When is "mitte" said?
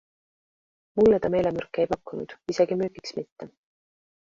3.23-3.55